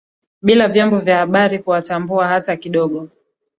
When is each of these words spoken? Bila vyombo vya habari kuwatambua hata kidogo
Bila 0.41 0.67
vyombo 0.67 0.99
vya 0.99 1.17
habari 1.17 1.59
kuwatambua 1.59 2.27
hata 2.27 2.57
kidogo 2.57 3.07